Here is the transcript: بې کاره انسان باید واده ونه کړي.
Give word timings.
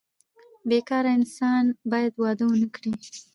بې 0.67 0.79
کاره 0.89 1.11
انسان 1.17 1.63
باید 1.91 2.13
واده 2.21 2.43
ونه 2.47 2.67
کړي. 2.75 2.91